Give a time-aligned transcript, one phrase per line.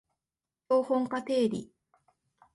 [0.67, 1.71] 標本化定理